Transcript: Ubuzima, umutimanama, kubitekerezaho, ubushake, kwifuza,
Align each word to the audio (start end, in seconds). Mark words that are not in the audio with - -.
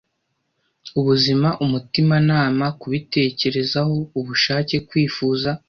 Ubuzima, 0.99 1.47
umutimanama, 1.63 2.65
kubitekerezaho, 2.79 3.95
ubushake, 4.19 4.75
kwifuza, 4.87 5.49